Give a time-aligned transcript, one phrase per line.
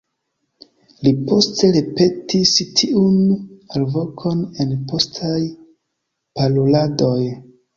[1.07, 3.19] Li poste ripetis tiun
[3.81, 5.39] alvokon en postaj
[6.41, 7.17] paroladoj.